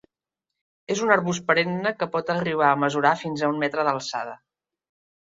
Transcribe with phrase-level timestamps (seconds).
[0.95, 4.39] És un arbust perenne que pot arribar a mesurar fins a un metre d'alçada.